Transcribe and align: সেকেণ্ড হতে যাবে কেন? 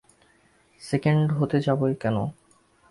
সেকেণ্ড 0.81 1.27
হতে 1.39 1.57
যাবে 1.61 1.87
কেন? 2.01 2.17